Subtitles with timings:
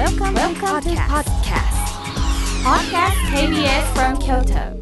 [0.00, 1.76] Welcome, Welcome to podcast.
[2.64, 4.80] Podcast KBS from Kyoto.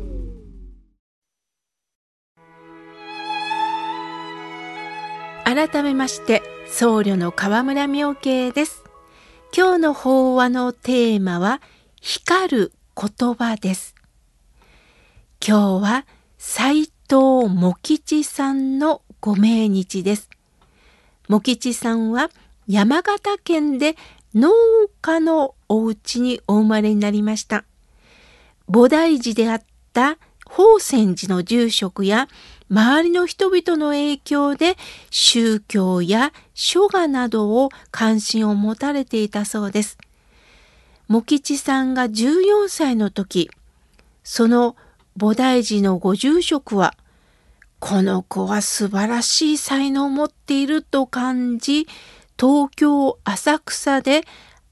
[5.45, 8.85] 改めまして僧侶の河村明慶です
[9.53, 11.61] 今日の法話のテーマは
[12.00, 13.96] 光る言葉です
[15.45, 16.07] 今日は
[16.39, 20.30] 斉藤茂吉さんのご命日です
[21.29, 22.30] 茂吉さんは
[22.69, 23.96] 山形県で
[24.34, 24.50] 農
[25.00, 27.64] 家のお家にお生まれになりました
[28.70, 32.28] 菩提寺であった宝泉寺の住職や
[32.70, 34.77] 周りの人々の影響で
[35.10, 39.98] 宗教や書画などを関心を持たれていたそうです。
[41.08, 43.50] 茂吉さんが14歳の時、
[44.22, 44.77] その
[45.16, 46.95] 菩提寺のご住職は、
[47.80, 51.86] この子は素晴らしい才能を持っていると感じ、
[52.38, 54.23] 東京浅草で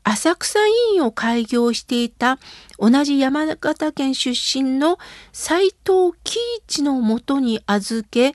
[0.04, 2.38] 浅草委員を開業していた
[2.78, 4.98] 同じ山形県出身の
[5.32, 8.34] 斎藤喜一のもとに預け、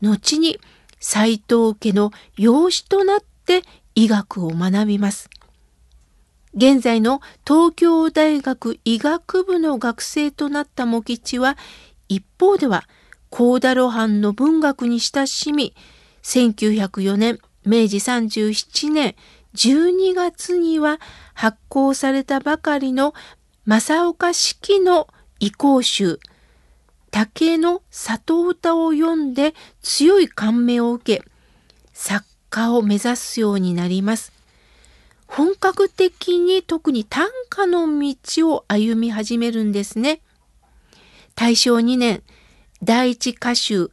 [0.00, 0.58] 後に
[0.98, 3.62] 斎藤家の養子となって
[3.94, 5.30] 医学を学びます。
[6.54, 11.56] 現在の東京大学医学部の学生となった茂吉は、
[12.08, 12.82] 一方では
[13.30, 15.72] 高田露伴の文学に親しみ、
[16.24, 19.14] 1904年、明治37年
[19.54, 20.98] 12月には
[21.34, 23.14] 発行されたばかりの
[23.66, 26.18] 正岡子規の移行集
[27.10, 31.24] 竹の里歌を読んで強い感銘を受け
[31.92, 34.32] 作家を目指すようになります。
[35.26, 40.20] 本格的に特に短歌の道を歩み始めるんですね。
[41.34, 42.22] 大正2年
[42.82, 43.90] 第一歌集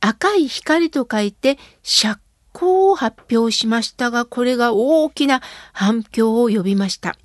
[0.00, 2.20] 赤い光と書いて釈
[2.52, 7.16] こう発表しましたが、これが大きな反響を呼びました。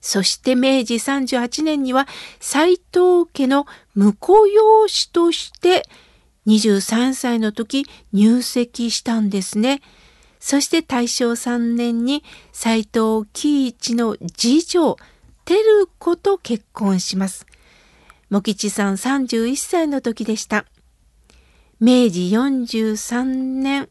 [0.00, 2.08] そして明治38年には
[2.40, 5.84] 斎藤家の婿養子として
[6.48, 9.80] 23歳の時入籍したんですね。
[10.40, 14.96] そして大正3年に斎藤喜一の次女、
[15.44, 17.46] 照子と結婚します。
[18.28, 20.64] 茂吉さん31歳の時でした。
[21.78, 23.88] 明治43年、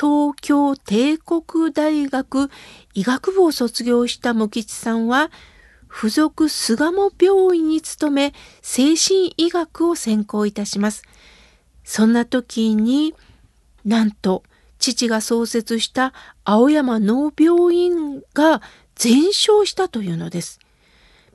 [0.00, 2.48] 東京帝国大学
[2.94, 5.30] 医学部を卒業した茂吉さんは、
[5.90, 11.02] 附属巣鴨病院に勤め、精神医学を専攻いたします。
[11.84, 13.14] そんな時に、
[13.84, 14.42] なんと、
[14.78, 18.62] 父が創設した青山脳病院が
[18.94, 20.60] 全焼したというのです。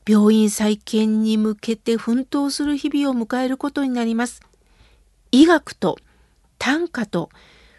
[0.08, 4.42] 病院再建に向けて奮闘する日々を迎えることになります。
[5.32, 6.00] 医学と
[6.58, 7.30] 短歌と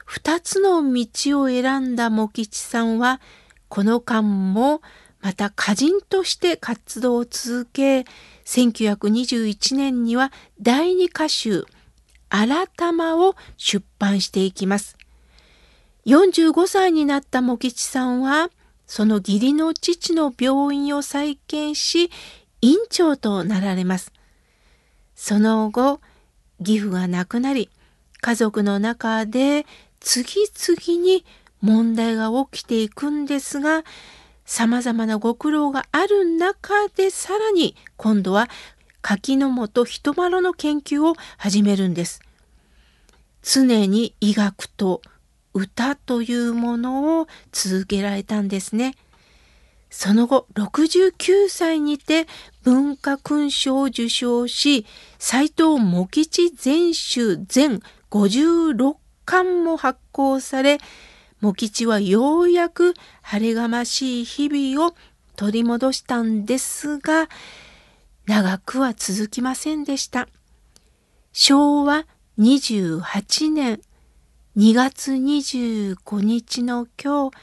[0.07, 3.21] 二つの道を選んだ茂吉さんは、
[3.69, 4.81] この間も
[5.21, 8.05] また歌人として活動を続け、
[8.45, 11.67] 1921年には第二歌集、
[12.31, 14.97] 新玉を出版していきます。
[16.07, 18.51] 45歳になった茂吉さんは、
[18.87, 22.13] その義理の父の病院を再建し、
[22.61, 24.13] 院長となられます。
[25.17, 26.01] その後、
[26.61, 27.71] 義父が亡くなり、
[28.21, 29.67] 家族の中で
[30.07, 31.25] 次々に
[31.61, 33.83] 問題が起きていくんですが、
[34.45, 38.49] 様々なご苦労がある中でさらに今度は
[39.03, 42.21] 柿の本人丸の研究を始めるんです。
[43.43, 45.03] 常に医学と
[45.53, 48.95] 歌というものを続けられたんですね。
[49.91, 52.29] その後69歳にて
[52.63, 54.87] 文化勲章を受章し
[55.19, 57.81] 斎藤茂吉全集全
[58.13, 58.95] 56
[59.27, 60.79] 巻も発行され
[61.43, 64.95] 茂吉はようやく晴れがましい日々を
[65.37, 67.29] 取り戻したんですが
[68.27, 70.29] 長くは続きませんでした。
[71.33, 72.07] 昭和
[72.39, 73.81] 28年
[74.57, 77.37] 2月25日の今日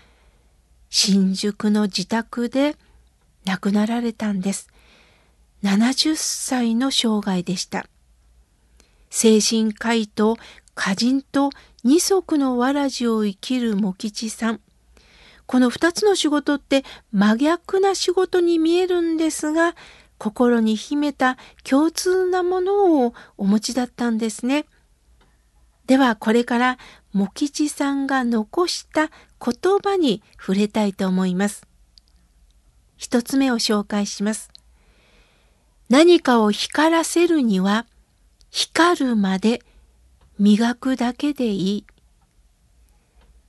[0.90, 2.76] 新宿の自宅で
[3.46, 4.68] 亡くなられたんです。
[5.64, 7.86] 70歳の生涯でした。
[9.10, 10.38] 精神科医と
[10.76, 11.52] 歌人と
[11.84, 14.62] 二足のわらじを生きる茂吉さん。
[15.46, 19.76] この二つの仕事って真逆な仕事に見えるんですが、
[20.18, 24.66] 心に秘めた共通なものをお持ちだったんですね。
[25.86, 26.78] ではこれから
[27.12, 31.68] 茂吉さんが残した言葉に触れたいと思います。
[32.96, 34.50] 一つ目を紹介します。
[35.90, 37.86] 何かを光らせるには
[38.50, 39.62] 光るまで
[40.40, 41.86] 磨くだけでいい。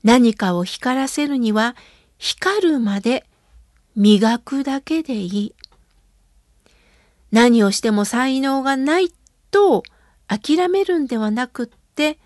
[0.03, 1.77] 何かを光らせるには
[2.19, 3.25] 光るまで
[3.97, 5.55] 磨くだけでいい。
[7.31, 9.13] 何をしても才能がない
[9.51, 9.83] と
[10.29, 12.19] 諦めるんではなくって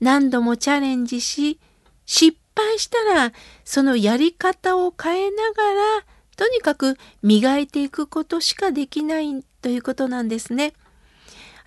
[0.00, 1.58] 何度もチャレンジし
[2.06, 3.32] 失敗したら
[3.64, 6.04] そのやり方を変えながら
[6.36, 10.72] とにかく磨いていくことしかできないということなんですね。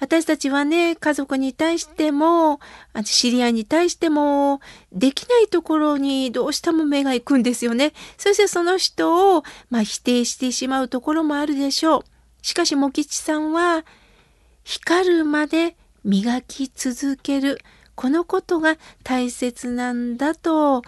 [0.01, 2.59] 私たちはね、家族に対しても、
[3.05, 4.59] 知り合いに対しても、
[4.91, 7.93] できないところにどうしても目が行くんですよね。
[8.17, 12.03] そしてその人を、まあ、否定してしまうところもあるでしょう。
[12.41, 13.85] しかし、茂吉さんは、
[14.63, 17.59] 光るまで磨き続ける。
[17.93, 20.87] このことが大切なんだと教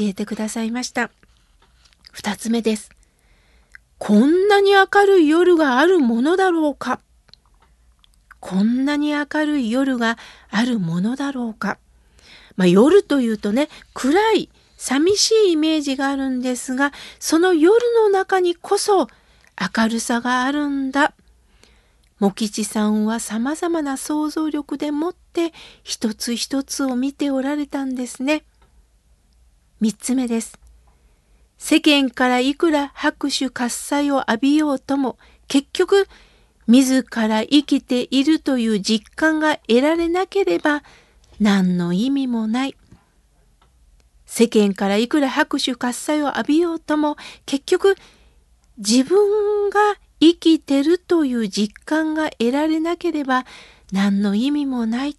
[0.00, 1.10] えてくださいました。
[2.12, 2.90] 二つ目です。
[3.96, 7.00] こんなに明るい夜があるものだろうか。
[8.44, 10.18] こんなに明るい夜が
[10.50, 11.78] あるものだろうか。
[12.56, 19.08] まあ、夜というとね、暗い、寂しいイメージがあるんですが、その夜の中にこそ
[19.58, 21.14] 明るさがあるんだ。
[22.20, 28.44] 茂吉さんは様々な想像力でもって一つ一つを見ておられたんですね。
[29.80, 30.58] 三つ目です。
[31.56, 35.16] 世間からいくら拍手喝采を浴びようとも
[35.48, 36.06] 結局
[36.66, 40.82] 自ら生きているという実感が得られなければ
[41.40, 42.76] 何の意味もない。
[44.26, 47.16] 世間からいくら拍手喝采を浴びようとも
[47.46, 47.96] 結局
[48.78, 49.78] 自分が
[50.20, 53.44] 生きてるという実感が得られなければ
[53.92, 55.16] 何の意味もない。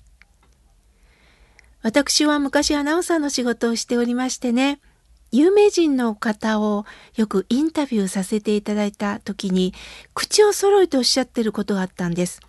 [1.82, 4.80] 私は昔アナウンサーの仕事をしておりましてね、
[5.36, 6.86] 有名人の方を
[7.18, 9.74] よくインタビューさせていただいた時に
[10.14, 12.40] 口を揃えておっしゃってることがあったんです。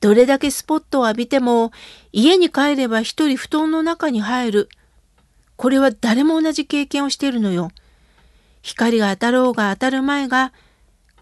[0.00, 1.70] どれだけスポットを浴びても
[2.10, 4.68] 家に帰れば一人布団の中に入る。
[5.54, 7.70] これは誰も同じ経験をしているのよ。
[8.62, 10.52] 光が当たろうが当たる前が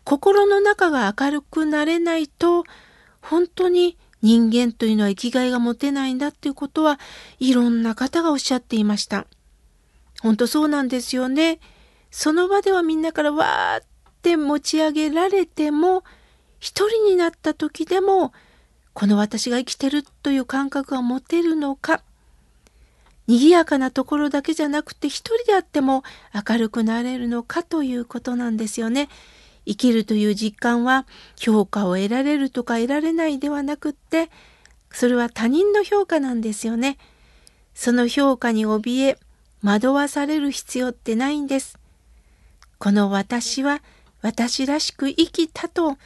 [0.05, 2.65] 心の中が明るくなれないと
[3.21, 6.99] 本当に人間というのは生きがいが持てないんだっていうことは
[7.41, 9.27] いろんな方がおっしゃっていました。
[10.23, 11.61] 本当そうなんですよね。
[12.11, 13.87] その場ではみんなからわーっ
[14.23, 16.05] て持ち上げられても、
[16.59, 18.33] 一人になった時でも、
[18.95, 22.03] この私が生きてるという感覚が持てるのか、
[23.29, 26.03] 賑やかなところだけじゃなくて一人であっても
[26.49, 29.09] 明るくなれるのかということなんですよね。
[29.67, 31.07] 生きるという実感は
[31.37, 34.31] 評価を得られるとか得られないではなくって、
[34.91, 36.97] それは他人の評価なんですよね。
[37.75, 39.19] その評価に怯え、
[39.63, 41.79] 惑わされる必要ってないんです。
[42.79, 43.83] この私は
[44.23, 45.97] 私らしく生きたと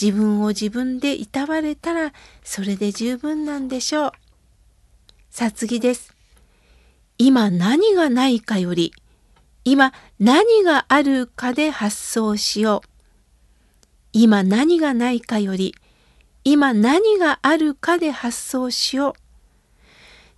[0.00, 2.12] 自分を自分でいたわれたら
[2.44, 4.12] それで十分なんでしょう。
[5.30, 6.14] さあ次です。
[7.18, 8.92] 今何がないかより
[9.64, 12.88] 今何があるかで発想しよう。
[14.12, 15.74] 今何がないかより
[16.44, 19.27] 今何があるかで発想しよう。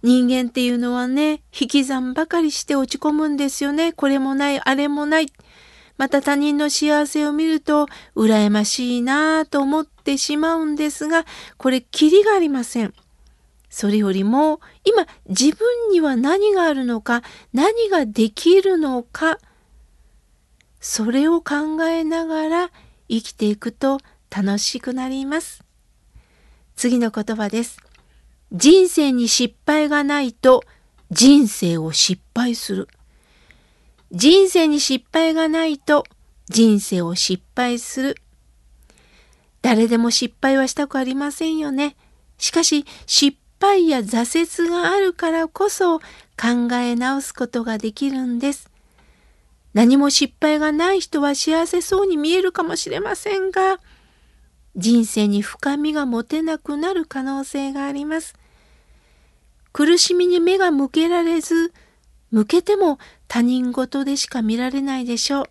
[0.03, 3.93] 人間っていうのはね、引き算ばかりして落ち込むんですよね。
[3.93, 5.27] これもない、あれもない。
[5.99, 7.87] また他人の幸せを見ると、
[8.17, 11.27] 羨ましいなぁと思ってしまうんですが、
[11.59, 12.95] これ、キリがありません。
[13.69, 17.23] それよりも、今、自分には何があるのか、
[17.53, 19.39] 何ができるのか、
[20.81, 22.71] それを考えながら
[23.09, 25.63] 生きていくと楽しくなります。
[26.77, 27.90] 次の言葉です。
[28.53, 30.65] 人生に失敗がないと
[31.11, 32.89] 人生を失敗する。
[34.11, 36.05] 人生に失敗がないと
[36.49, 38.17] 人生を失敗する。
[39.63, 41.97] 誰でも失敗はしたくありませんよね。
[42.39, 46.05] しかし失敗や挫折があるからこそ考
[46.73, 48.69] え直すことができるんです。
[49.75, 53.79] 何も失敗がない人は幸せそうに見えるかもしれませんが、
[54.75, 58.40] 人生に深みが持てなくなる可能性があります。
[59.73, 61.73] 苦しみに目が向けられず、
[62.31, 62.99] 向けても
[63.29, 65.45] 他人事でしか見られないでしょう。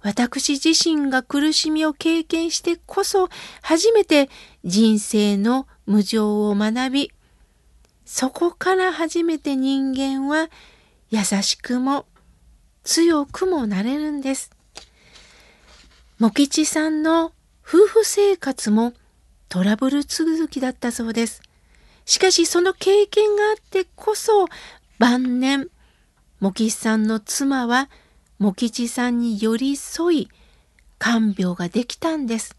[0.00, 3.28] 私自身が苦しみを経験してこそ
[3.62, 4.30] 初めて
[4.64, 7.12] 人生の無常を学び、
[8.04, 10.48] そこから初めて人間は
[11.10, 12.06] 優しくも
[12.84, 14.50] 強くもなれるんです。
[16.18, 17.32] 茂吉さんの
[17.66, 18.92] 夫婦生活も
[19.48, 21.42] トラブル続きだったそうです。
[22.08, 24.46] しかしその経験があってこそ
[24.98, 25.68] 晩年
[26.40, 27.90] 茂吉さんの妻は
[28.38, 30.28] 茂吉さんに寄り添い
[30.98, 32.56] 看病ができたんです。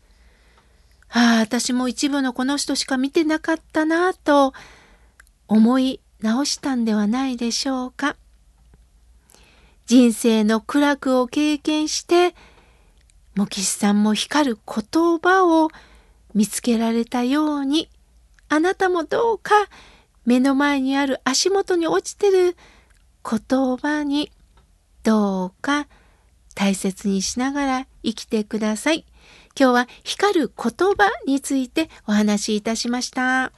[1.09, 4.53] ああ、私も一部のこの人しか見てなかったなぁと
[5.47, 8.17] 思い直したんではないでしょうか。
[9.87, 12.35] 人生の苦楽を経験して
[13.35, 15.69] 茂吉さんも光る言葉を
[16.35, 17.89] 見つけられたように
[18.49, 19.53] あなたもどうか
[20.25, 22.57] 目の前にある足元に落ちてる
[23.23, 24.31] 言葉に
[25.03, 25.87] どうか
[26.55, 29.05] 大切にしながら生きてください。
[29.59, 33.51] 今日は光る言葉についてお話しいたしました。